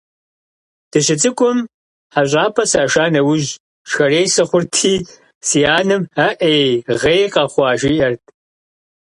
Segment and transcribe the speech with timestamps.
[0.91, 1.57] Дыщыцӏыкӏум
[2.13, 3.49] хьэщӏапӏэ саша нэужь
[3.89, 4.93] шхэрей сыхъурти,
[5.47, 6.65] си анэм «Аӏей,
[6.99, 8.23] гъей къэхъуа?», жиӏэрт.